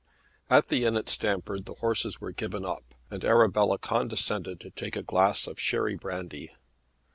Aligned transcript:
At 0.49 0.69
the 0.69 0.83
inn 0.83 0.95
at 0.95 1.09
Stamford 1.09 1.65
the 1.67 1.75
horses 1.75 2.19
were 2.19 2.31
given 2.31 2.65
up, 2.65 2.95
and 3.11 3.23
Arabella 3.23 3.77
condescended 3.77 4.59
to 4.61 4.71
take 4.71 4.95
a 4.95 5.03
glass 5.03 5.45
of 5.45 5.57
cherry 5.57 5.93
brandy. 5.95 6.49